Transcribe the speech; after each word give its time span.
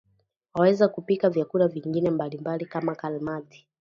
Waweza 0.53 0.87
kupika 0.87 1.29
vyakula 1.29 1.67
vingine 1.67 2.09
mbalimbali 2.11 2.65
kama 2.65 2.95
kalmati 2.95 3.67